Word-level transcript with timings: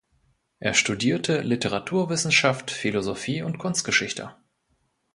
Er 0.57 0.73
studierte 0.73 1.41
Literaturwissenschaft, 1.41 2.71
Philosophie 2.71 3.43
und 3.43 3.59
Kunstgeschichte. 3.59 4.35